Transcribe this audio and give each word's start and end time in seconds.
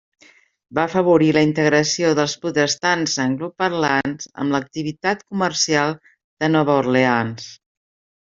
Va 0.77 0.83
afavorir 0.89 1.25
la 1.35 1.41
integració 1.47 2.13
dels 2.19 2.33
protestants 2.45 3.17
angloparlants 3.25 4.31
en 4.45 4.49
l'activitat 4.55 5.23
comercial 5.35 5.93
de 6.45 6.53
Nova 6.57 6.79
Orleans. 6.85 7.47